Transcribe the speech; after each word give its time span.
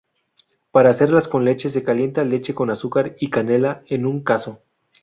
Para 0.71 0.89
hacerlas 0.89 1.27
con 1.27 1.45
leche 1.45 1.69
se 1.69 1.83
calienta 1.83 2.23
leche 2.23 2.55
con 2.55 2.71
azúcar 2.71 3.15
y 3.19 3.29
canela 3.29 3.83
en 3.85 4.07
un 4.07 4.23
cazo. 4.23 4.63